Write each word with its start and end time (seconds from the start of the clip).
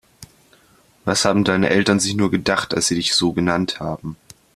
Was 1.05 1.25
haben 1.25 1.43
deine 1.43 1.69
Eltern 1.69 1.99
sich 1.99 2.15
nur 2.15 2.31
gedacht, 2.31 2.73
als 2.73 2.87
sie 2.87 2.95
dich 2.95 3.13
so 3.13 3.33
genannt 3.33 3.79
haben? 3.79 4.17